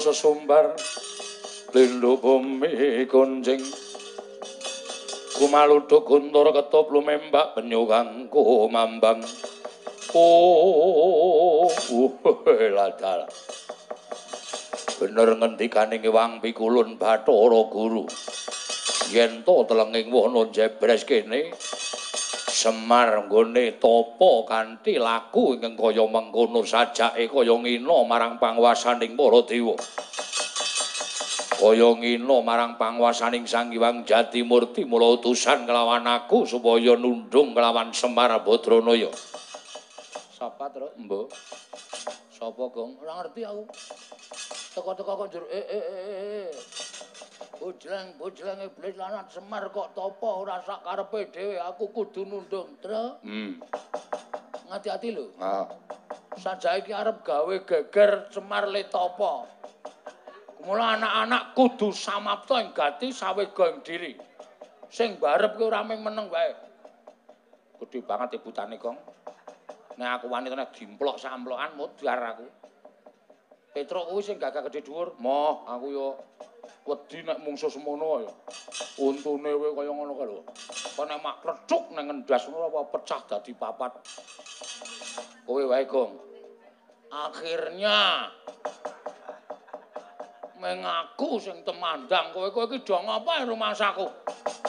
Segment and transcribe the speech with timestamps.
[0.00, 0.72] sesumbar
[1.76, 3.60] lindhu bumi kunjing
[5.36, 9.20] kumaluduk guntur ketop lumembak penyu kangku mambang
[10.16, 11.68] oh
[12.72, 13.28] ladal
[15.00, 18.04] bener ngendikaning Wang Pikulun Bathara Guru.
[19.08, 21.56] Yen to telenging wono jebres kene
[22.60, 29.80] Semar nggone tapa kanthi laku ingkang kaya mengkono sajake kaya ngina marang panguwasaning para dewa.
[31.60, 38.32] Kaya ngina marang panguwasaning Sang Hyang Jatimurti mula utusan kelawan aku supaya nundung kelawan Semar
[38.40, 39.12] Badranaya.
[40.32, 40.88] Sapa, Tru?
[40.96, 41.28] Mbah.
[42.32, 42.96] Sapa, Gong?
[43.04, 43.68] Ora ngerti aku.
[44.72, 46.00] Teko-teko kok njur eh eh eh.
[46.08, 46.48] eh.
[47.60, 53.20] Bojleng, bojleng iblis lanat Semar kok topo ora sak karepe dhewe, aku kudu nundung, Tru.
[53.20, 53.60] Hmm.
[54.72, 55.36] Ngati-ati lho.
[55.44, 55.68] Ha.
[56.40, 59.59] Sajake iki arep gawe geger Semar le topo.
[60.60, 64.12] Mula anak-anak kudu samapta ing gati sawega ing diri.
[64.92, 66.52] Sing barep ora mung meneng wae.
[67.80, 68.98] Gedhe banget ibutane, Kong.
[69.96, 72.46] Nek aku wani tenan dimplok samplokan modar aku.
[73.72, 75.16] Petro kuwi sing gagah gedhe dhuwur.
[75.22, 76.06] Moh, aku yo
[76.84, 78.32] wedi nek mungsu semono ya.
[79.00, 80.42] Untune kowe kaya ngono kae lho.
[80.96, 83.92] Kok nek mak krecuk nang ngendas ngono apa pecah dadi papat.
[85.48, 86.12] Kowe wae, Gong.
[87.10, 88.28] Akhirnya
[90.60, 94.06] mengaku sing temandang kowe kowe iki do ngapa rumahsaku.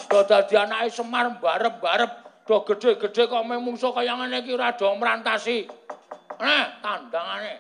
[0.07, 2.11] Do dadi anake Semar barep-barep,
[2.47, 5.67] do gedhe-gedhe kok memungso kaya ngene iki ora do mrantasi.
[6.39, 7.59] Nah, tandangane.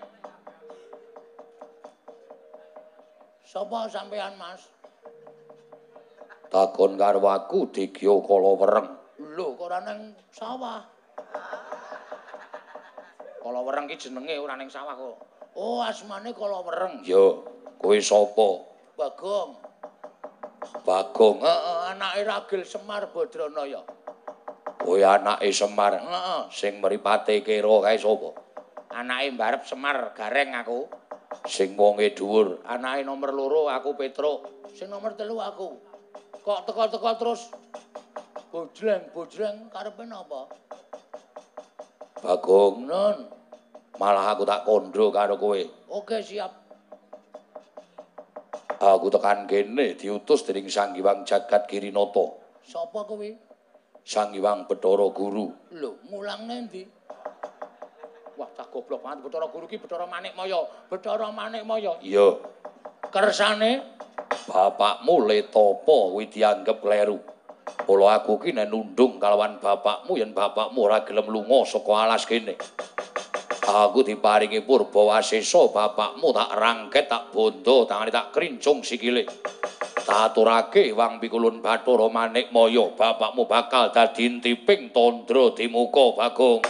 [3.43, 4.63] Sapa sampean, Mas?
[6.47, 8.87] Takon karo aku Digya Kalawereng.
[9.35, 10.79] Lho, kok ora ning sawah?
[13.43, 15.19] Kalawereng ki jenenge ora ning sawah kok.
[15.59, 17.03] Oh, asmane Kalawereng.
[17.03, 17.19] Ya,
[17.81, 18.49] kowe sapa?
[18.93, 19.57] Bagong.
[20.85, 23.81] Bagong, heeh, anake Ragil Semar Badranaya.
[24.77, 25.97] Kowe anake Semar?
[25.97, 26.41] Heeh.
[26.53, 28.37] Sing mripate kira kae sapa?
[28.93, 31.01] Anake mbarep Semar Gareng aku.
[31.47, 35.73] sing wonge dhuwur anake nomor loro aku Petruk sing nomor telu aku
[36.43, 37.41] kok teko-teko terus
[38.51, 40.51] bojleng bojleng karepe napa
[42.21, 43.17] Bagong nun
[43.97, 46.60] malah aku tak kondro karo kowe oke siap
[48.91, 52.25] aku tekan kene diutus dening Sang Hyang Jagat Girinata
[52.65, 53.29] sapa kowe
[54.03, 57.01] Sang Hyang Bathara Guru lho mulang nendi
[58.39, 60.65] Wah, cah goblok banget Bathara Guru ki Bathara Manikmaya.
[60.89, 62.01] Bathara Manikmaya.
[62.01, 62.41] Iya.
[63.13, 63.85] Kersane
[64.49, 67.21] bapakmu Letapa kuwi dianggep kleru.
[67.85, 72.57] Pola aku ki nek nundung kalawan bapakmu yen bapakmu ora gelem lunga saka alas kene.
[73.61, 79.29] Aku diparingi purba wasesa bapakmu tak rangket tak bondo tangane tak krincung sikile.
[80.01, 86.61] Tak aturake Wang Pikulun Bathara Manikmaya bapakmu bakal dadi tiping tandra di muka Bagong.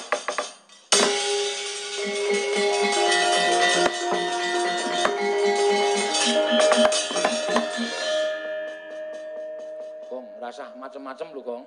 [10.52, 11.64] rasah macem-macem lho, Gong.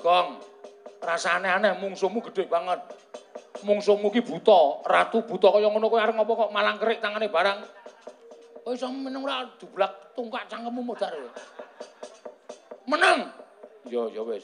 [0.00, 0.40] Gong,
[1.04, 2.80] rasane aneh mungsuhmu gede banget.
[3.62, 7.58] Mungsuhmu ki buta, ratu buta kaya ngono kowe arep ngopo kok malang kerik tangane barang.
[8.66, 11.14] Kowe iso meneng ora dublak tungkak cangkemmu modar.
[12.90, 13.30] Meneng.
[13.86, 14.42] Ya ya wis.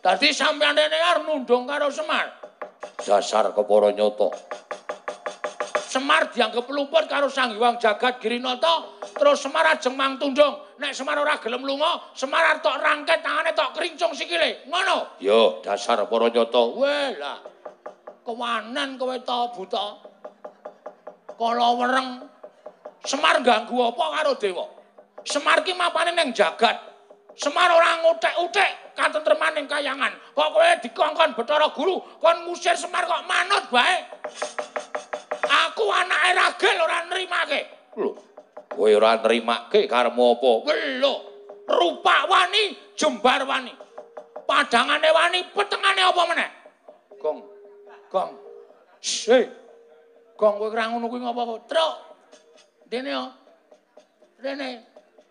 [0.00, 2.32] Dadi sampeyan rene arep nundung karo Semar.
[3.04, 4.32] Dasar kepara nyoto.
[5.86, 10.60] Semar dianggep luput karo Sang Hyang Jagat Girinata, terus Semar ajeng mang tundung.
[10.76, 14.64] Nek Semar ora gelem lunga, Semar arep tok rangket tangane tok krincung sikile.
[14.68, 15.16] Ngono.
[15.20, 16.62] Yo, dasar para nyata.
[16.76, 17.55] Weh lah.
[18.26, 19.86] Kewanen kowe to buta.
[21.38, 22.26] Kala wereng
[23.06, 24.66] Semar ganggu apa karo dewa?
[25.22, 26.74] Semar ki mapane ning jagat.
[27.38, 30.10] Semar ora ngutek-utek katentremaning kayangan.
[30.34, 33.96] Kok kowe dikongkon Bathara Guru kon ngusir Semar kok manut bae.
[35.46, 37.60] aku anake ragil ora nrimake.
[37.94, 38.10] Lho,
[38.74, 40.50] kowe ora nrimake karemu apa?
[40.98, 41.14] Lho,
[41.70, 43.70] rupa wani, jembar wani.
[44.50, 46.50] Padangane wani, petengane apa meneh?
[47.22, 47.55] Gong.
[48.16, 48.32] Gong.
[49.04, 49.44] She.
[50.40, 51.68] Gong kowe ora ngono kuwi ngopo?
[51.68, 51.94] Truk.
[52.88, 53.24] Dene yo.
[54.40, 54.70] Rene.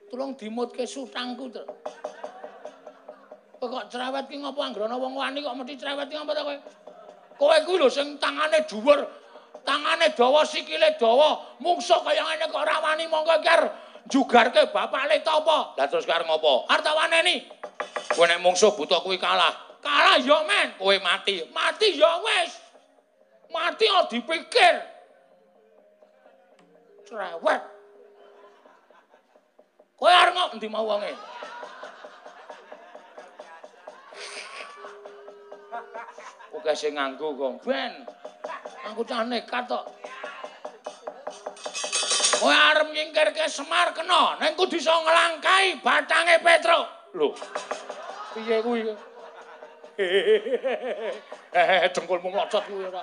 [0.05, 1.69] Tulung dimutke sutangku, Truk.
[3.65, 6.57] Kok cerewet ki ngopo anggrana wong wani kok mesti cerewet ki ngopo ta kowe?
[7.41, 9.01] Kowe kuwi lho sing tangane dhuwur,
[9.65, 13.73] tangane dawa sikile dawa mungsuh kaya ngene kok ora wani monggo ker
[14.05, 17.49] jugarke bapak le apa lah terus karo ngopo arep waneni
[18.13, 19.49] kowe nek mungsuh buta kuwi kalah
[19.81, 22.64] kalah ya men kowe mati mati ya wis
[23.53, 24.75] mati ora dipikir
[27.05, 27.61] Cerewet.
[29.95, 31.13] Kowe arep ngok endi mau wonge?
[36.57, 37.61] Oke sing nganggo kok.
[37.61, 37.93] Ben.
[38.89, 39.85] Aku cah nekat tok.
[42.41, 46.89] Kowe arep nyingkirke Semar kena, ning kudu iso nglangkai batange Petro.
[47.13, 47.29] Lho.
[48.33, 48.81] Piye kuwi?
[51.55, 52.99] Hehehe, dengkulmu mlocot kuwi ora.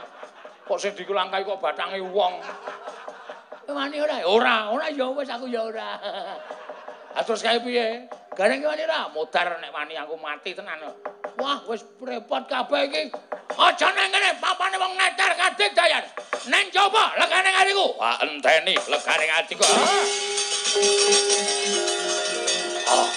[0.68, 2.36] Kok sing dikulangkai kok batange wong.
[3.72, 4.20] Wani ora?
[4.28, 5.96] Ora, ora ya wis aku ya ora.
[7.12, 8.08] Ah terus kae piye?
[8.32, 9.08] Gareng wani ora?
[9.12, 10.80] Modar nek wani aku mati tenan.
[11.40, 13.12] Wah, wis repot kabeh iki.
[13.52, 16.04] Aja nang kene, papane wong netar kadek dayan.
[16.48, 17.96] Neng coba legane atiku.
[18.00, 19.64] Wah, enteni legane atiku.
[22.88, 23.08] Ah.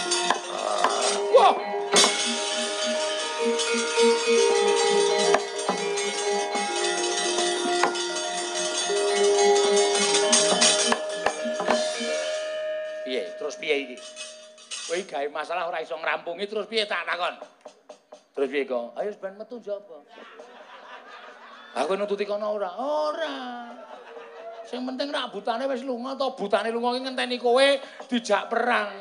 [1.36, 1.65] Wah.
[15.16, 17.40] Gawe masalah ora iso ngrampungi terus piye tak takon?
[18.36, 19.00] Terus piye kok?
[19.00, 20.04] Ayo ben metu jaba.
[21.80, 22.76] Aku nututi kono ora?
[22.76, 23.36] Ora.
[24.68, 27.68] Sing penting rak butane wis lunga to, butane lunga ki ngenteni kowe
[28.12, 28.92] dijak perang.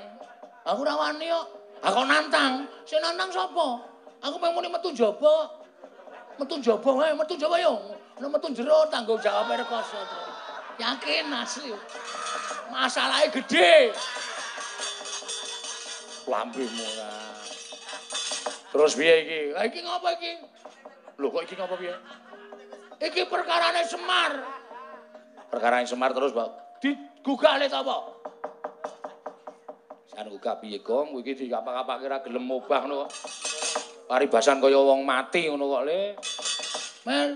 [0.62, 1.46] Aku ora wani kok.
[1.82, 2.62] Aku nantang.
[2.86, 3.82] Sing nantang sapa?
[4.22, 5.50] Aku pengen muni metu jaba.
[6.38, 7.74] Metu jaba wae, metu jaba yo.
[8.22, 9.98] Nek metu jero tanggung jawab rekoso.
[10.78, 11.74] Yakin asli.
[12.70, 13.90] Masalahe gedhe.
[16.24, 17.12] Lambemu ora.
[18.72, 19.40] Terus piye iki?
[19.54, 20.32] Ha iki ngopo iki?
[21.20, 21.94] Lho kok iki ngopo piye?
[22.98, 24.32] Iki perkarane Semar.
[25.52, 26.80] Perkarane Semar terus, Pak.
[26.80, 27.96] Digugah le apa?
[30.10, 31.12] San gugah piye, Gong?
[31.12, 33.10] Kowe iki dikapak-kapake ora gelem obah ngono kok.
[34.04, 36.00] Paribasan kaya wong mati ngono kok, Le.
[37.04, 37.28] Mer.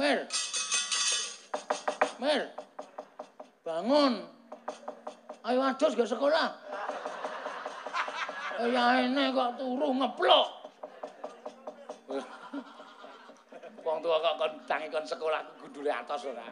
[0.00, 0.18] Mer.
[2.18, 2.42] Mer.
[3.62, 4.14] Bangun.
[5.48, 6.67] Ayo adus gak sekolah.
[8.58, 10.48] Ya ini kok turu ngeplok.
[13.86, 16.42] Wong tua kok kon tangi kon sekolah gudule atos ora.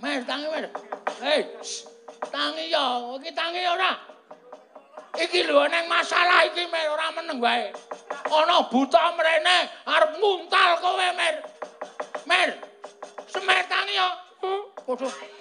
[0.00, 0.72] Mer tangi mer.
[1.20, 1.44] Hei,
[2.32, 3.92] tangi yo, iki tangi ora.
[5.20, 7.76] Iki lho neng masalah iki mer ora meneng wae.
[8.32, 11.44] Ana buta mrene arep nguntal kowe mer.
[12.24, 12.56] Mer.
[13.28, 14.08] Semer tangi yo.
[14.80, 15.37] Podo.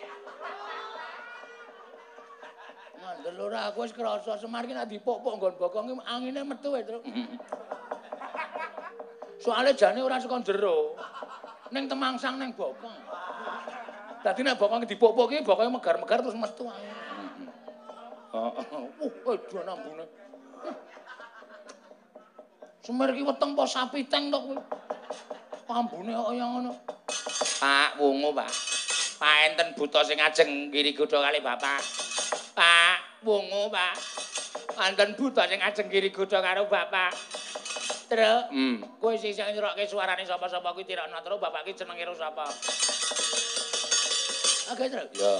[3.35, 7.03] Ora aku wis krasa Semar ki nek dipok-pok nggon bokong ki angine metu wae, Truk.
[9.43, 10.95] Soale jane ora saka jero.
[11.75, 12.95] Ning temangsang ning bokong.
[14.23, 17.51] Dadi nek bokong dipok-pok ki bokonge megar-megar terus metu angin.
[18.31, 18.55] Uh,
[19.27, 20.07] aduh nambune.
[22.83, 24.57] Semar ki weteng po sapi teng tok kuwi.
[25.67, 26.71] Ambune kaya ngono.
[27.59, 28.51] Pak, wungu, Pak.
[29.19, 31.83] Pak enten buta sing ajeng kiri godho kali Bapak.
[32.55, 33.95] Pak, wungu, Pak.
[34.77, 37.13] Enten buta sing ajeng kiri godho karo Bapak.
[38.07, 39.03] Truk, hmm.
[39.03, 42.47] kowe sing sing nyerokke suarane sapa-sapa kuwi tirakno terus bapak ki jenenge sapa?
[44.71, 45.07] Oke, Truk.
[45.11, 45.35] Ya.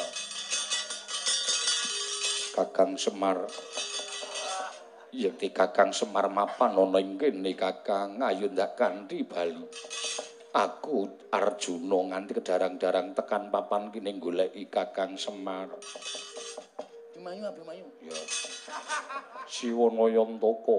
[2.52, 3.48] Kakang Semar.
[5.16, 9.64] Yekti Kakang Semar mapan ana ing kene Kakang ayo ndak kanthi bali.
[10.52, 15.72] Aku Arjuna nganti kedarang-darang tekan papan kene goleki Kakang Semar.
[17.18, 17.86] Bimayu, Bimayu.
[18.06, 18.20] Ya.
[19.50, 20.78] Siwana Yantaka.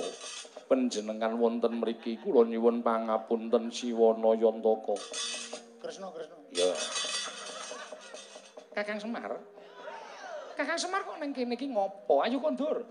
[0.71, 4.95] Panjenengan wonten mriki kula nyuwun pangapunten Siwana Yantaka.
[5.83, 6.39] Kresna, Kresna.
[6.55, 6.71] Ya.
[8.71, 9.43] Kakang Semar.
[10.55, 12.23] Kakang Semar kok ning kene iki ngopo?
[12.23, 12.87] Ayo kondur.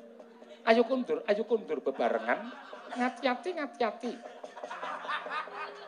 [0.67, 2.51] Ayo kondur, ayo kondur bebarengan.
[2.99, 4.11] Ngati-ati, ngati-ati.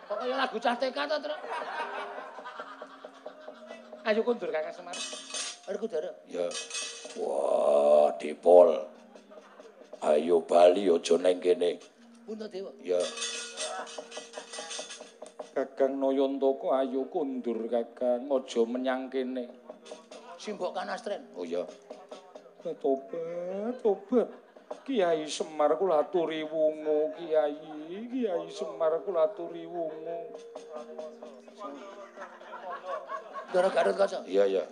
[0.08, 1.39] Kok kaya lagu cah TK to, Truk?
[4.08, 4.96] Ayo kondur Kakang Semar.
[5.68, 6.10] Arep kudara.
[6.25, 6.48] Ya.
[7.20, 8.75] Wah, Dipol.
[10.00, 11.75] Ayo bali aja ning kene.
[12.24, 12.72] Punta Dewa.
[12.79, 13.00] Ya.
[15.51, 19.51] Kakang Nayantaka ayo kondur Kakang, aja menyang kene.
[20.39, 21.27] Simbok kanastren.
[21.36, 21.68] Oh ya.
[22.63, 24.27] Tobat, tobat.
[24.86, 27.56] Kiai Semar kula aturi wungu, Kiai.
[28.08, 30.20] Kiai Semar kula aturi wungu.
[33.50, 34.22] Ndara Garut kaca.
[34.29, 34.63] Iya, iya.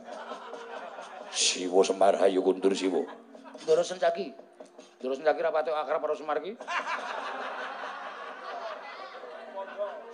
[1.31, 3.05] Siwo Semar ayo kondur Siwo.
[3.63, 4.33] Ndara Sencaki.
[4.99, 6.55] Ndara Sencaki ra patek akrab karo Semar ki.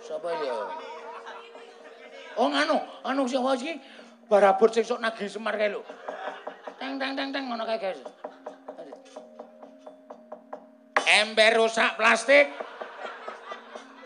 [0.04, 0.54] Sapa ya?
[2.36, 3.72] Oh nganu, anu sing wae iki
[4.26, 5.80] barabur sing sok nagih Semar kae lho.
[6.76, 8.00] Teng teng teng teng ngono kae guys.
[11.04, 12.50] Ember rusak plastik.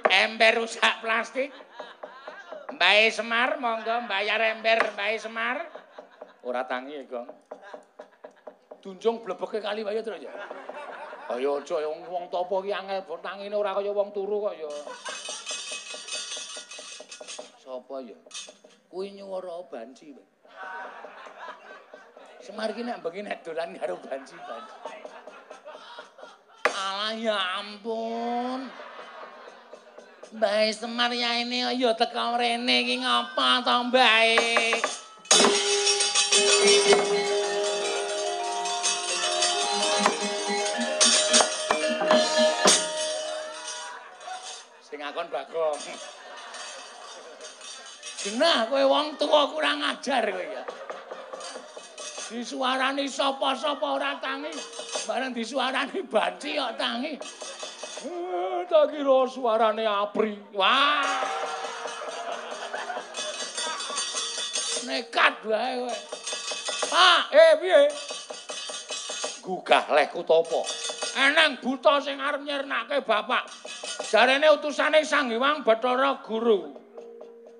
[0.09, 1.50] Ember rusak plastik.
[2.69, 5.78] Mbae Semar, monggo mbayar ember Mbae Semar.
[6.49, 7.28] Ora tangi, Gong.
[8.81, 10.33] Dunjung blebeke kali wae terus ya.
[11.28, 14.71] Ayo aja wong wong topo ki angel tangine ora kaya wong turu kok ya.
[17.61, 18.17] Sopo ya?
[18.88, 20.17] Kuwi nyuwara banci.
[22.40, 24.76] Semar ki nek bengi nek dolan karo banci-banci.
[26.64, 28.73] Alah ya ampun.
[30.33, 34.78] Mbah Semar ya ini ya teko rene iki ngapa to Mbah?
[45.09, 45.81] Sing akon Bagong.
[48.21, 50.61] Genah kowe wong tuwa kurang ajar kowe ya.
[52.29, 54.53] Disuarani sapa-sapa ora tangi,
[55.09, 57.17] bareng disuarani banci kok tangi.
[58.05, 60.37] Eh, tak kira suarane apri.
[60.53, 61.25] Wah.
[64.85, 65.97] Nekat wae kowe.
[66.93, 67.81] Pak, eh piye?
[69.41, 70.61] Gugah leh Kutapa.
[71.17, 73.58] Eneng buta sing arep nyernake bapak.
[74.09, 76.73] Jarene utusane Sang Hyang Bathara Guru.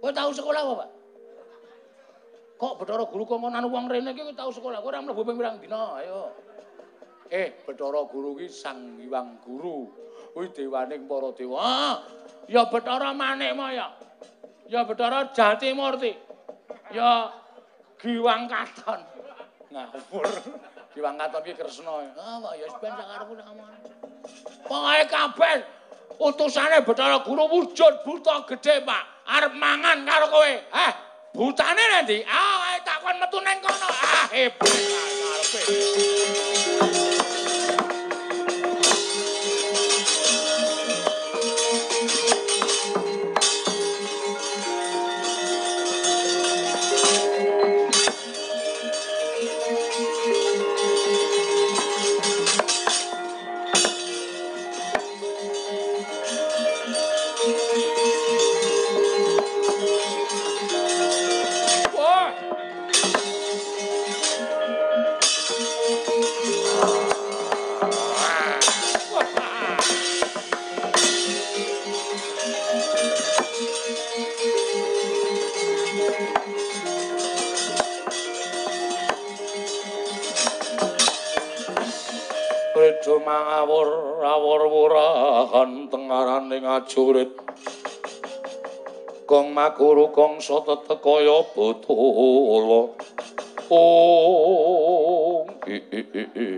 [0.01, 0.89] Kowe tau sekolah apa, Pak?
[2.57, 4.81] Kok Bathara Guru kok ngono wong rene iki tau sekolah?
[4.81, 6.01] Kowe ora mlebu ping pirang dina?
[6.01, 6.33] Ayo.
[7.29, 9.93] Eh, Bathara Guru ki Sang Hyang Guru.
[10.33, 11.61] Kuwi dewaning para dewa.
[11.61, 11.97] Ah,
[12.49, 13.93] ya Bathara Manik ya.
[14.73, 16.17] Ya Bathara Jatimurti.
[16.97, 17.29] Ya
[18.01, 19.05] Giwang Katon.
[19.69, 20.25] Ngawur.
[20.97, 22.09] Giwang Katon ki Kresna.
[22.17, 23.73] Ah, ya ben sak karepmu nek omong.
[24.65, 25.78] Pokoke kabeh
[26.21, 29.03] utusane Bathara Guru wujud buta gedhe, Pak.
[29.29, 30.53] Arep mangan karo kowe.
[30.85, 30.93] Eh,
[31.35, 32.25] butane nanti?
[32.25, 33.89] Ah, ae takon metu nang kono.
[33.93, 34.69] Ah, hebat
[35.53, 36.88] karepe.
[82.79, 87.35] Redo mangawur awur-wurahan tengaraning ajurit.
[89.27, 90.79] Gong makuru gong sota
[95.67, 96.51] i i i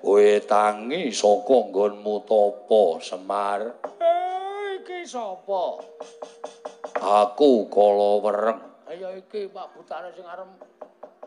[0.00, 3.60] Kowe tangi saka nggonmu tapa Semar?
[4.00, 5.76] Eh iki sapa?
[7.04, 8.60] Aku kala wereng.
[8.96, 10.48] Ya iki Pak Butane sing arep.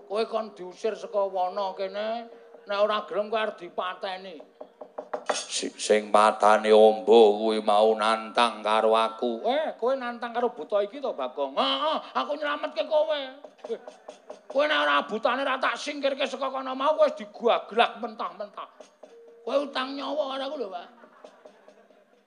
[0.10, 4.38] Kowe kon diusir saka wana kene nek ora gelem kowe arep dipateni
[5.34, 9.39] Si- sing matane ombo kuwi mau nantang karo aku.
[9.48, 11.55] Eh, kowe nantang karo buta iki to, Bagong?
[11.55, 13.20] Heeh, aku nyelametke kowe.
[13.72, 13.79] Eh,
[14.50, 18.67] Kowe nek ora butane ra tak singkirke saka kono mau kowe wis digaglak mentah-mentah.
[19.48, 20.88] Kowe utang nyawa karo aku lho, Pak.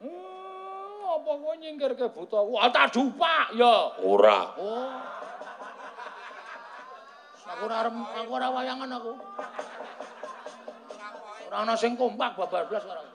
[0.00, 2.38] Hmm, apa kowe nyingkirke buta?
[2.40, 3.92] Wah, tak dupak ya.
[4.00, 4.40] Ora.
[4.56, 4.94] Oh.
[7.46, 9.12] Aku ora aku ora wayangan aku.
[11.46, 13.06] Ora ana sing kompak babar blas aku.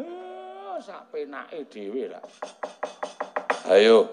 [0.00, 2.24] Eh, sak penake dhewe lah.
[3.68, 4.08] Ayo.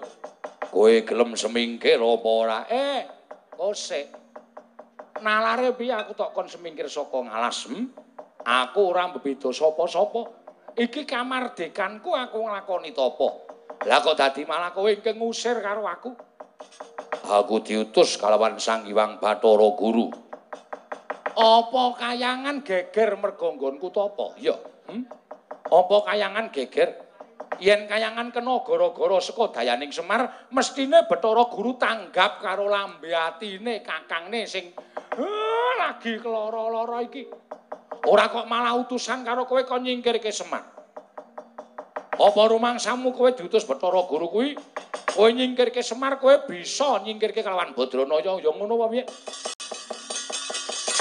[0.68, 2.58] Kowe gelem semingkir apa ora?
[2.68, 3.08] Eh,
[3.56, 4.12] kosek.
[5.24, 7.72] Nalare piye aku tok kon semingkir saka ngalas?
[7.72, 7.88] Hmm?
[8.44, 10.28] Aku ora mbeda sapa-sapa.
[10.76, 13.28] Iki kamardikanku aku nglakoni tapa.
[13.88, 16.12] Lah kok dadi malah kowe ngusir karo aku?
[17.28, 20.27] Aku diutus kalawan Sang Hyang Bathara Guru.
[21.38, 24.34] Apa kayangan geger mergo nggonku to apa?
[24.42, 24.58] Ya.
[24.90, 25.06] Hmm?
[25.70, 26.98] Apa kayangan geger?
[27.62, 34.50] Yen kayangan kena gara-gara saka dayaning Semar, mestine Bathara Guru tanggap karo lambe atine kakangne
[34.50, 34.74] sing
[35.14, 37.30] eh, lagi keloro-loro iki.
[38.10, 40.66] Ora kok malah utusan karo kowe kon nyingkirke Semar.
[42.18, 44.58] Apa rumangsamu kowe diutus Bathara Guru kuwi?
[45.14, 49.04] Kowe nyingkirke Semar kowe bisa nyingkirke kelawan Badranaya ya ngono apa piye?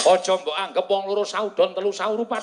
[0.08, 2.40] Aja mbok anggap wong loro saudon telu saurupan.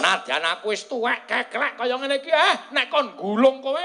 [0.00, 3.84] Nadyan aku wis tuwek keklek kaya ngene iki eh nek kon gulung kowe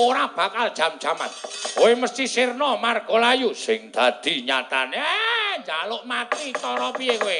[0.00, 1.28] ora bakal jam-jaman.
[1.76, 7.38] Kowe mesti sirna margalayu sing dadi nyatane eh njaluk mati cara piye kowe?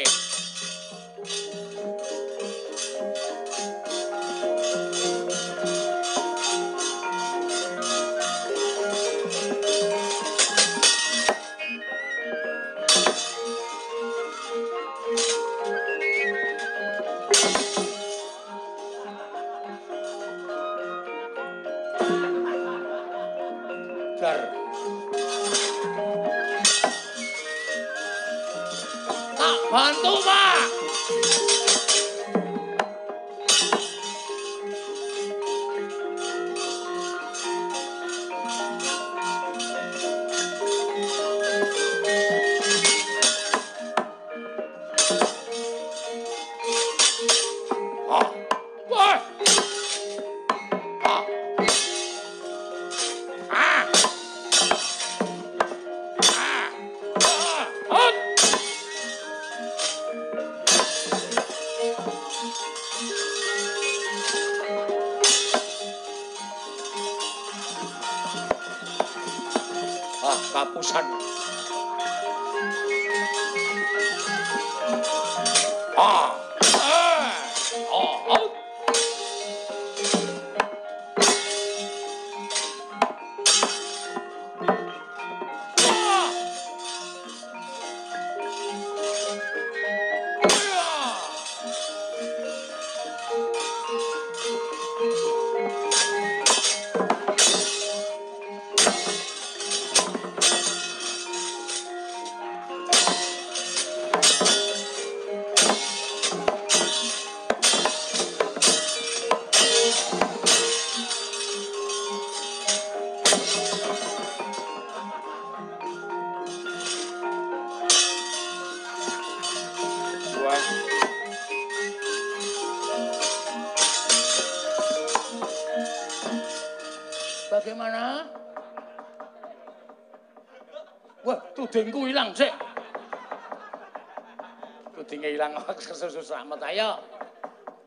[135.87, 136.99] Kesusu selamat ayo.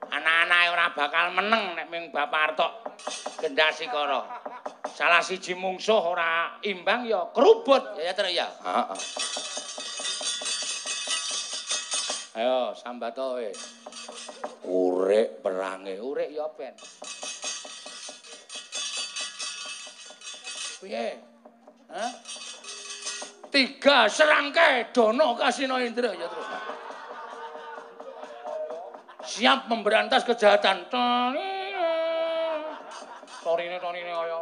[0.05, 2.71] Anak-anak ora bakal meneng nek ming Bapak Artok
[3.41, 4.23] gendasi koro.
[4.95, 7.99] Salah siji mungsuh ora imbang ya kerubut.
[7.99, 8.47] Ya ya terus ya.
[8.63, 8.99] Heeh.
[12.35, 13.47] Ayo sambat kowe.
[14.65, 16.75] Urek perange, urek ya ben.
[20.83, 21.17] Piye?
[21.89, 22.11] Hah?
[23.49, 26.74] Tiga serangkai dono kasino Indra ya terus.
[29.35, 30.87] Siap memberantas kejahatan.
[33.43, 34.39] Torine torine kaya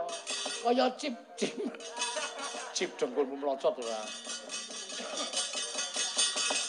[0.62, 1.58] kaya cip cip.
[2.78, 4.00] Cip dengkulmu melocot ora.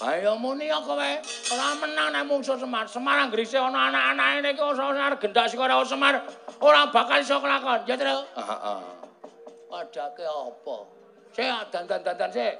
[0.09, 1.11] Ayo muni ya kowe.
[1.53, 2.89] Ora menang nek mungsuh Semar.
[2.89, 6.25] Semar anggrise ana anak-anake niku ora gendak sik karo Semar.
[6.65, 7.85] Ora bakal iso kelakon.
[7.85, 8.25] Ya, Tru?
[8.41, 8.81] Heeh.
[9.69, 10.77] Padake apa?
[11.37, 12.57] Sik dandan-dandan sik.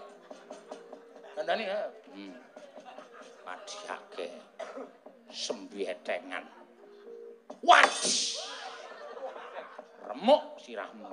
[1.41, 1.89] Dandani ya.
[2.13, 2.37] Hmm.
[3.49, 4.29] Padake.
[5.35, 6.47] Sembietengan.
[7.59, 8.39] Wadih.
[10.07, 11.11] Remuk sirahmu.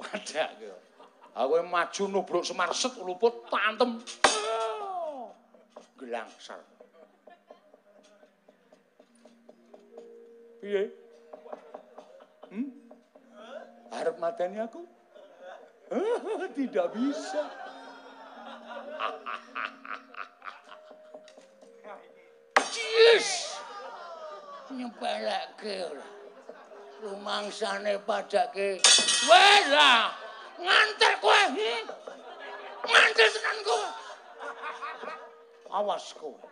[0.00, 0.72] Padake.
[1.36, 4.00] Aku maju nubruk Semar set luput tantem.
[6.00, 6.64] Gelangsar.
[10.64, 10.88] Piye?
[12.48, 12.72] Hmm?
[13.92, 14.88] Harap mateni aku?
[16.56, 17.44] Tidak bisa.
[23.14, 23.54] Yes!
[24.74, 26.06] Nyepeleke ora.
[26.98, 28.82] Rumangsane padake.
[29.30, 30.10] Wes lah.
[30.58, 31.42] Nganter kowe.
[31.54, 31.94] Hmm?
[32.82, 33.86] Nganter tenan kowe.
[35.78, 36.42] Awas kowe.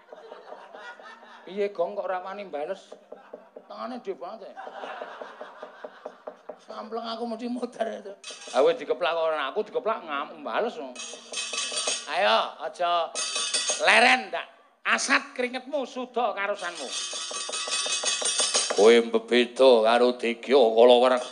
[1.42, 2.94] Piye gong kok ora wani bales?
[3.66, 4.54] Tangane dhewe banget.
[6.62, 8.14] Sampleng aku mesti muter itu.
[8.54, 10.78] Awe dikeplak kok aku dikeplak ngamuk bales.
[12.06, 13.10] Ayo aja
[13.82, 14.51] leren ndak.
[14.82, 16.88] Asat keringetmu suda karusanmu.
[18.74, 21.24] Kowe mbebeda karo Degya kala werek.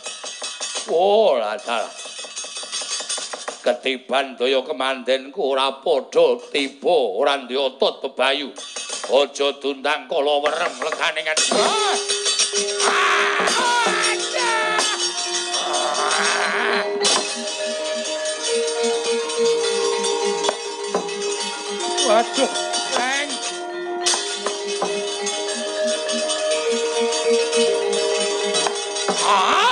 [0.87, 1.83] Oh, ladal.
[3.59, 8.55] Ketiban daya kemandenku ora padha tiba, ora ndiotot bebayu.
[9.11, 11.39] Aja dundang kala wereng legane ngen.
[22.07, 22.70] Waduh,
[29.33, 29.70] Ah!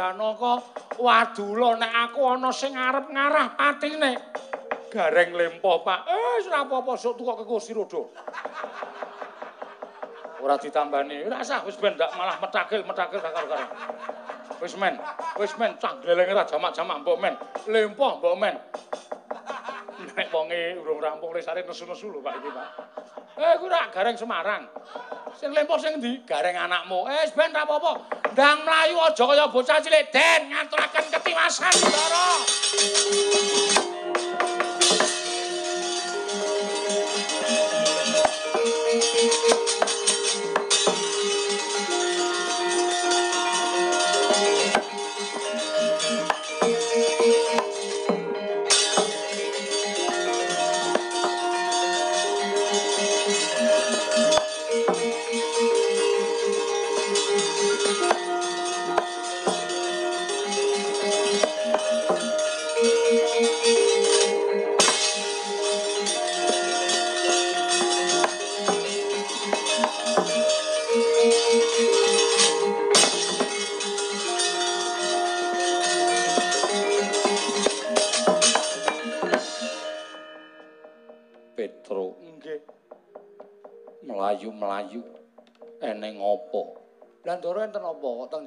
[0.00, 0.64] Janaka
[0.96, 4.16] wadula nek aku ana sing arep ngarah patine.
[4.88, 6.08] Gareng lempoh, Pak.
[6.08, 8.08] Eh, ora apa-apa sok tukok ke kursi rodo.
[10.40, 11.28] Ora ditambani.
[11.28, 13.68] Ora usah, wis ben ndak malah metakil, metakil karo-karo.
[14.64, 14.96] Wis men,
[15.36, 17.36] wis men, cah glelenge ra jamak-jamak mbok men.
[17.68, 18.56] Lempoh mbok men.
[20.16, 22.68] Nek wonge urung rampung resare nesu-nesu lho Pak iki, Pak.
[23.38, 24.66] Eh, kuwi rak gareng Semarang.
[25.38, 26.26] Sing lempoh sing endi?
[26.26, 27.06] Gareng anakmu.
[27.06, 27.92] Eh, ben ra apa-apa.
[28.34, 32.26] Ndang mlayu aja kaya bocah cilik den ngaturaken ketiwasan, Ndara.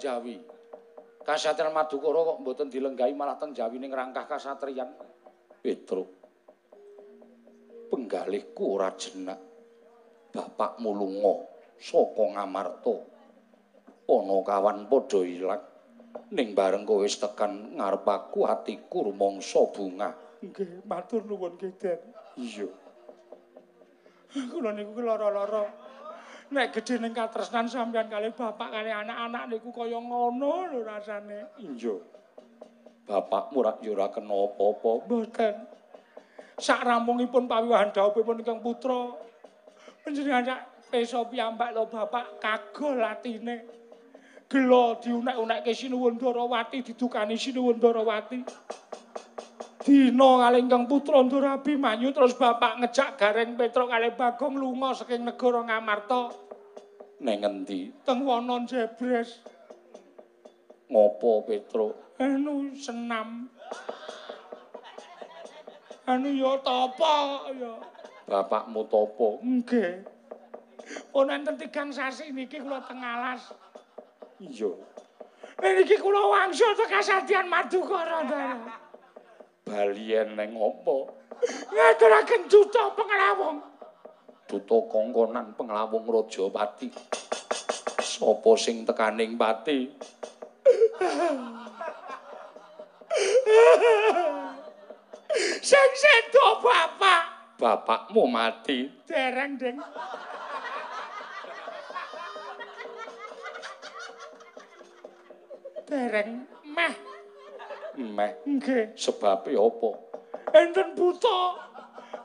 [0.03, 0.35] Jawi?
[1.23, 4.91] Kasatriyan Madukara kok mboten dilenggahi malah teng Jawi ning rangkah kasatriyan.
[5.63, 6.11] Petruk.
[7.87, 9.39] Penggalihku ora jenak.
[10.35, 11.47] Bapakmu lunga
[11.79, 12.95] saka Ngamarta.
[14.03, 15.63] Ana kawan padha ilang
[16.33, 20.11] ning bareng kowe wis tekan ngarep aku atiku rumangsa bunga.
[20.43, 22.03] Nggih, matur nuwun, Geden.
[22.35, 22.67] Iya.
[24.51, 25.92] Kula niku lara-lara.
[26.53, 31.57] Nek gedhe ning katresnan sampeyan kali bapak kali anak-anak niku kaya ngono lho rasane.
[31.57, 31.97] Iya.
[33.09, 35.55] Bapakmu ora ya ora kena apa-apa, mboten.
[36.61, 39.17] Sak rampungipun pawiwahan dawuhipun ingkang putra.
[40.05, 40.61] Panjenengan sak
[40.93, 43.65] pesa piyambak lho bapak kagol atine.
[44.45, 48.45] Gelo diunek-unekke Sinuwun Darawati didukani Sinuwun Darawati.
[49.83, 55.27] Dina kalih Kang Putra Ndarabi manyu terus bapak ngejak Gareng Petruk kalih Bagong lunga saking
[55.27, 56.42] negara Ngamarta.
[57.23, 57.89] Neng ngendi?
[58.03, 59.39] Teng Wonon Jebres.
[60.91, 61.95] Ngopo Petruk?
[62.19, 63.47] Anu senam.
[66.03, 67.73] Anu ya tapa ya.
[68.27, 69.39] Bapakmu tapa?
[69.39, 70.03] Nggih.
[71.15, 73.55] Pun enten tigang sasi niki kula teng alas.
[74.43, 74.75] Iya.
[75.63, 78.83] Niki kula wangsul tekan Sadian Madukara, Ndara.
[79.63, 81.07] balien neng opo
[81.71, 83.57] ngaturaken duta penglawung
[84.53, 86.93] duta kongkonan penglawung raja pati
[87.97, 89.89] sapa sing tekaning pati
[95.63, 97.23] sing sedo bapak.
[97.57, 98.91] Bapakmu mati.
[99.07, 99.77] Dereng deng.
[105.87, 106.29] Dereng
[106.67, 106.95] meh.
[107.97, 108.31] Meh.
[108.43, 108.93] Nggih.
[108.99, 109.89] Sebabe apa?
[110.53, 111.39] Enten buta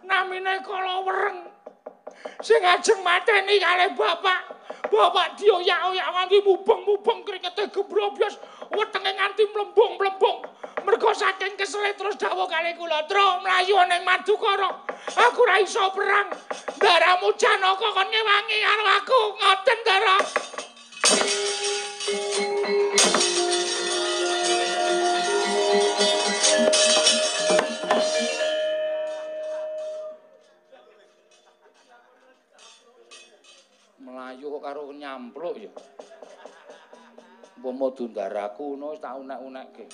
[0.04, 1.47] namine kala wereng
[2.48, 4.56] sing ajeng mateni kali bapak.
[4.88, 8.40] Bapak dioyak-oyak nganti mubeng-mubeng kringete gebroblos
[8.72, 10.48] wetenge nganti mlembung-mlembung.
[10.80, 14.80] Mergo saking kesele terus dawuh kali kula tro mlayu ning madukara.
[15.12, 16.32] Aku ora iso perang.
[16.80, 20.16] Daramu janaka kon ngewangi karo aku ngoten dara
[35.32, 35.70] karo nyampluk ya.
[37.58, 39.84] Umpama dundaraku ngono wis tak unek-unekke.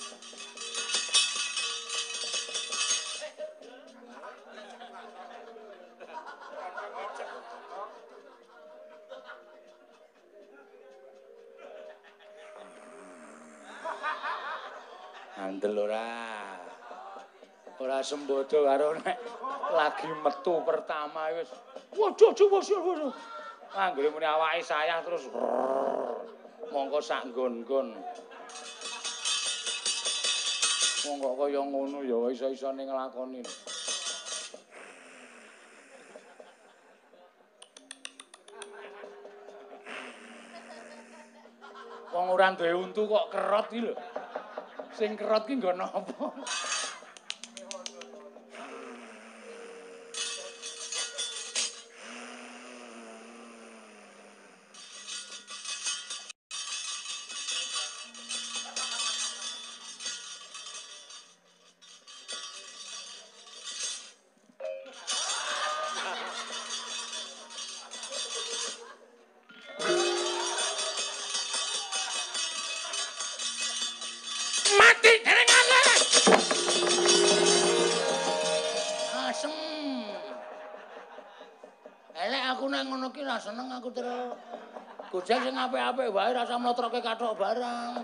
[15.35, 16.05] Andel ora.
[17.81, 19.17] Ora sembodo karo nek
[19.73, 21.49] lagi metu pertama wis.
[21.95, 23.34] Waduh, waduh, waduh.
[23.75, 25.27] Anggere muni awake sayah terus
[26.71, 27.91] mongko sak nggon-nggon.
[31.03, 33.43] Mongko kaya ngono ya iso-isone nglakoni.
[42.15, 43.93] Wong ora duwe untu kok kerot iki lho.
[44.95, 46.31] Sing kerot ki nggon apa?
[83.85, 84.33] Aku terus.
[85.13, 88.01] Gojek sing apik-apik wae rasa mlotroke kathok barang.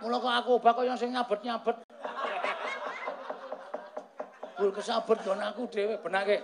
[0.00, 1.76] Mula kok aku obah kaya sing nyabet-nyabet.
[4.56, 6.40] Bul kesabet kon aku dhewe benake.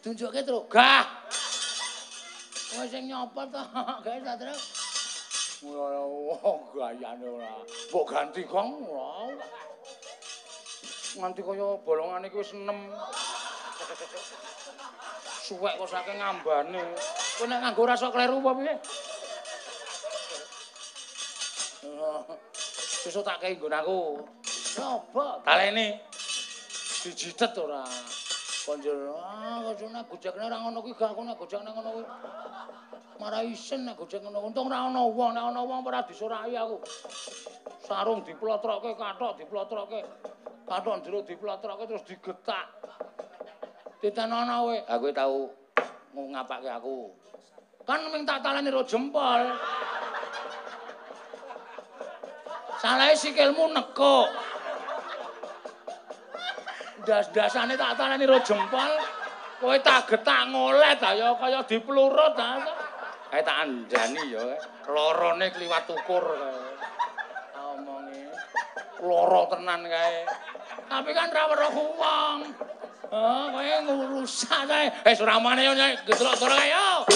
[0.00, 0.64] Tunjukke terus.
[0.72, 1.04] Gah.
[2.72, 3.60] Kowe sing nyopot to,
[4.24, 4.62] ta terus.
[5.68, 7.60] Ora oh, gayane ora.
[7.92, 8.88] Mbok ganti kong.
[11.20, 12.88] Nganti kaya bolongan iki wis enem.
[15.48, 16.82] Suwek kok saking ngambane.
[17.40, 18.74] Kowe nek nganggo rasa kleru apa piye?
[23.00, 24.20] Sesuk tak kei nggon aku.
[24.76, 26.04] Coba talene.
[27.00, 27.80] Dijitet ora.
[28.68, 32.06] Konjol, ah, kocone gojekne ora ngono kuwi gak aku nek gojekne ngono kuwi.
[33.16, 34.44] Marah isin nek gojek ngono.
[34.44, 36.76] Untung ora ana wong, nek ana wong ora disorahi aku.
[37.88, 40.00] Sarung diplotrokke kathok diplotrokke.
[40.68, 42.77] Kathok jero diplotrokke terus digetak.
[43.98, 44.76] Ditenono kowe.
[44.86, 45.50] Kowe tau
[46.14, 47.10] ngapake aku.
[47.82, 49.42] Kan ming tak taleni ro jempol.
[52.78, 54.28] Salahe sikilmu nekuk.
[57.02, 58.92] Das-dasane tak taleni ro jempol.
[59.58, 62.62] Kowe tak getak ngolet ta ya kaya diplurut ta.
[63.34, 64.46] Kae tak andani ya.
[64.86, 66.60] Lorone kliwat ukur kae.
[67.58, 68.22] Omongi.
[69.02, 70.22] Loro tenan kae.
[70.86, 72.40] Tapi kan ra weruh wong.
[73.08, 74.44] ngurus
[75.04, 75.64] eh surah mana
[76.04, 77.08] geslok-geslok ayo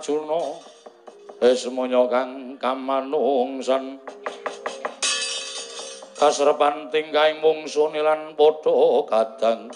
[0.00, 0.40] Arjuna
[1.44, 4.00] Esmanya kang kamanungsan.
[6.16, 9.68] Kasrepan tingkaing mungsune lan padha kadang.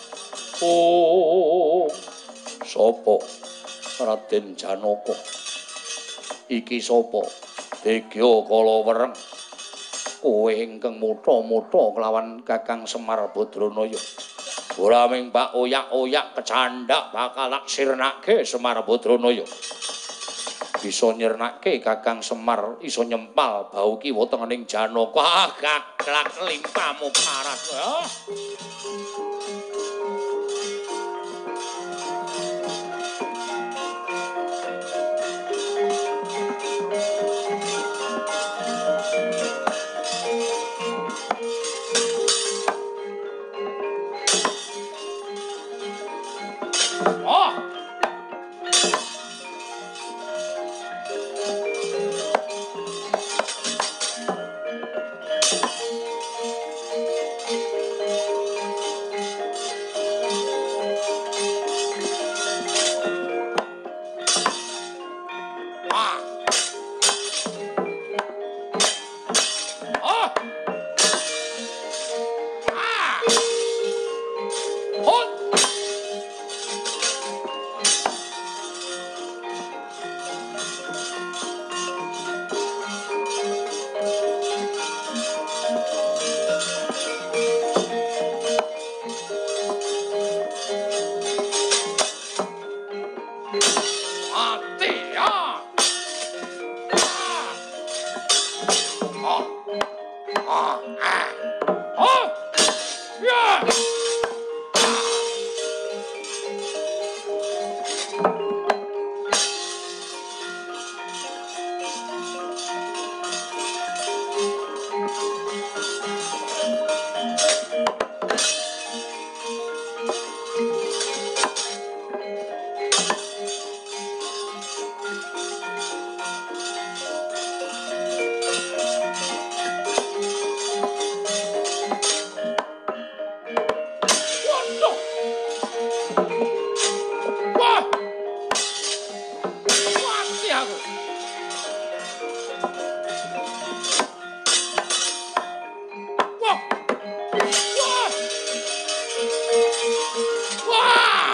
[0.65, 1.93] Oh
[2.65, 3.21] sapa?
[4.01, 5.13] Raden Janaka.
[6.49, 7.21] Iki sapa?
[7.85, 9.13] Degya Kalawereng.
[10.25, 14.01] Kowe ingkang mutha-mutha kelawan Kakang Semar Badranaya
[14.75, 19.47] Ora ming Pak oyak-oyak kecandhak bakal laksirnake Semar Badranaya.
[20.85, 25.57] Bisa nyirnake Kakang Semar iso nyempal bau kiwa tengening Janaka.
[25.57, 27.61] Gaglak limpamu parat.
[27.73, 28.05] Oh.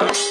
[0.01, 0.30] Bye.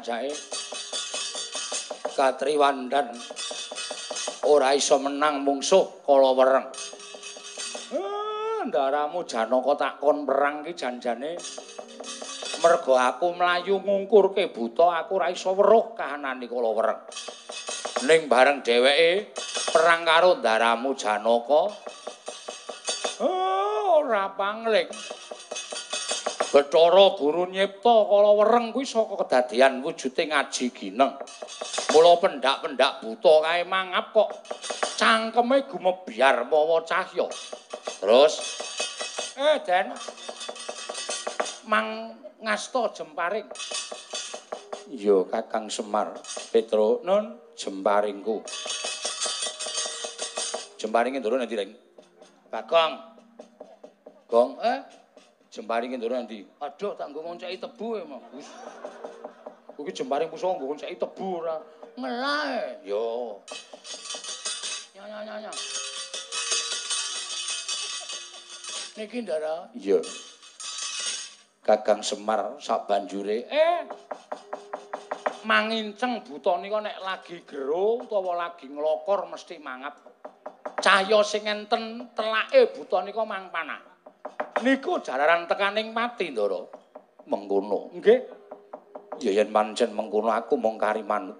[0.00, 0.32] Sajake
[2.16, 3.12] Katriwandan
[4.48, 6.68] ora iso menang mungsuh kala wereng.
[7.92, 11.36] Ah, ndaramu Janaka takon perang ki janjane
[12.64, 17.00] mergo aku mlayu ngungkurke buta aku ora iso weruh kahanane kala wereng.
[18.08, 19.36] Ning bareng dheweke
[19.68, 21.62] perang karo ndaramu Janaka.
[23.20, 25.19] Oh, ora pangling.
[26.50, 31.14] Bathara Guru nyipta kala wereng kuwi saka kedadian wujude ngaji gineng.
[31.94, 34.34] Mula pendak-pendak buta kae mangap kok
[34.98, 37.30] cangkeme gumebyar mawa cahya.
[38.02, 38.34] Terus
[39.38, 39.94] eh Den
[41.70, 43.46] Mang ngasta jemparing.
[44.90, 46.18] Iya Kakang Semar
[46.50, 48.42] Petro nun jemparingku.
[50.82, 51.70] Jemparinge ndoro nanti Reng?
[52.50, 52.92] Bagong.
[54.26, 54.99] Gong eh
[55.50, 56.46] jemparinge ndoro nanti?
[56.62, 58.48] Aduh tak nggo ngonceki tebu e, Mas.
[59.74, 61.58] Kuwi jemparing pusaka nggo ngonceki tebu ora.
[61.98, 62.86] Ngelae.
[62.86, 63.42] Yo.
[64.94, 65.52] Ya ya ya ya.
[68.94, 69.74] Niki ndara?
[69.74, 69.98] Iya.
[71.66, 73.84] Gagang Semar sak banjure eh
[75.44, 79.98] manginceng buta nika nek lagi gero utawa lagi nglokor mesti mangap.
[80.78, 83.89] Cahya sing enten telake buta nika mang panah.
[84.60, 86.60] Niku jalaran tekaning mati, Ndara.
[87.24, 87.92] Mengkono.
[87.96, 88.20] Nggih.
[89.20, 91.36] Ya yen pancen mengkono aku mung kari manut.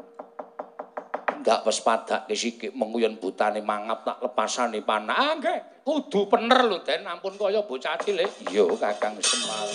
[1.41, 5.17] Ndak wis padake sikik menguyon butane mangap tak lepasane panah.
[5.17, 5.85] Ah, nggih.
[5.85, 7.09] Kudu bener lho, Den.
[7.09, 8.29] Ampun kaya bocah cilik.
[8.53, 9.69] Iya, Kakang Semar.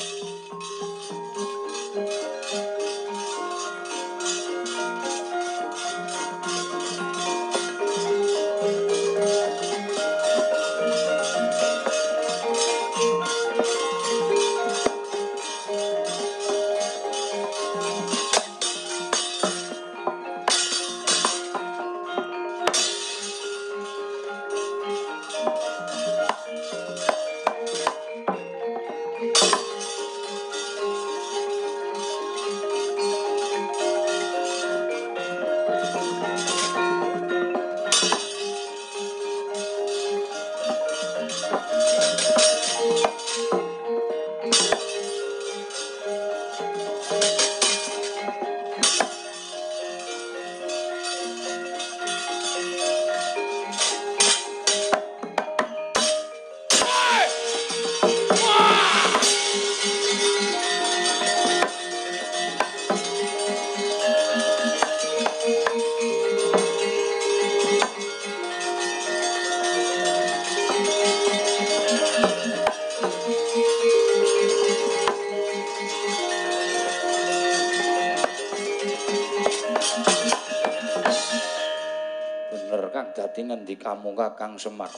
[83.95, 84.91] Kamu Kakang Semar.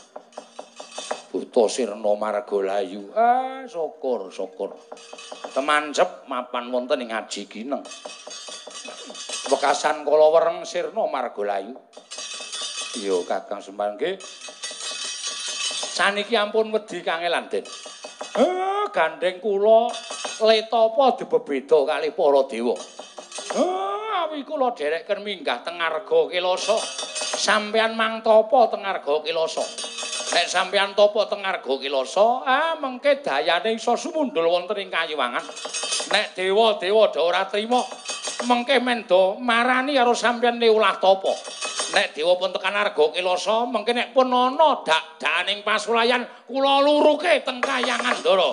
[1.29, 3.13] Buta Sirna Margalayu.
[3.13, 4.73] Ah, syukur, syukur.
[5.53, 7.85] Temancep mapan wonten ing Aji Gineng.
[9.53, 11.77] Wekasan kala wereng Sirna Margalayu.
[12.97, 14.17] Iya, Kakang Semar nggih.
[15.93, 17.69] Saniki ampun wedi kangelan, Den.
[18.33, 19.93] Ah, gandeng kula
[20.41, 22.73] leta apa dibebeda kali para dewa.
[23.53, 27.06] Ah, awi kula derekken minggah teng Arga Kilasa.
[27.47, 29.63] Sampean mang topo teng Arga Kilasa.
[30.35, 35.47] Nek sampean topo teng Arga Kilasa, ah mengke dayane iso sumundul wonten ing kayuwangan.
[36.11, 37.79] Nek dewa-dewa do ora trima,
[38.51, 41.31] mengke mendo marani karo sampean ne ulah topo.
[41.95, 47.63] Nek dewa pun tekan Arga Kilasa, mengke nek pun ana dak-dakaning pasulayan kula luruke teng
[47.63, 48.51] kayangan Ndara.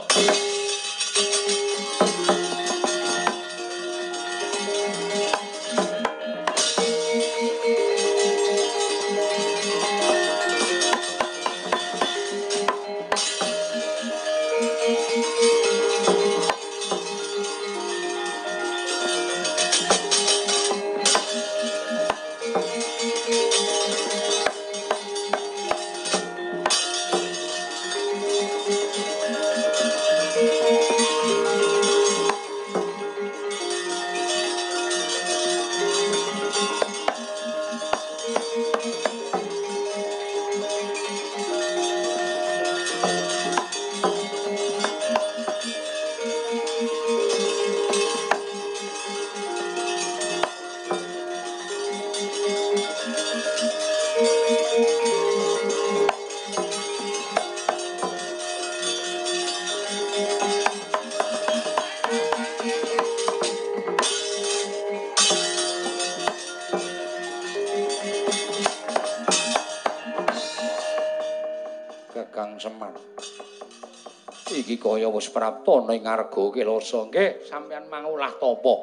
[74.64, 78.80] Iki kaya wis prapta ning ngarga Kilasa nggih, sampeyan mangulah tapa.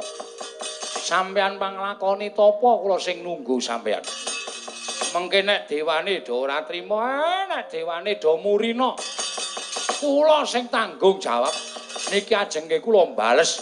[1.01, 4.05] Sampeyan panglakoni tapa kula sing nunggu sampeyan.
[5.17, 8.93] Mengke nek dewane do ora trima, eh, nek dewane do murina.
[9.97, 11.49] Kula sing tanggung jawab.
[12.13, 13.57] Niki ajenge kula bales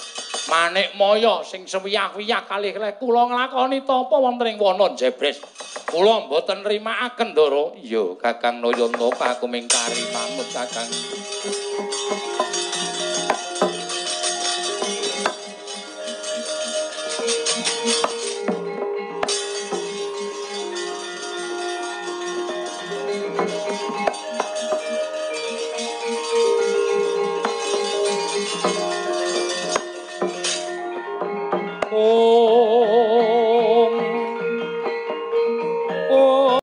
[0.51, 5.58] Manik Maya sing sewiyah-wiyah kalih kula nglakoni tapa wonten ing wana Jebres.
[5.89, 7.73] Kula mboten nrimakaken Ndara.
[7.81, 10.89] Iya, Kakang Nayanta aku mingkari pamut Kakang.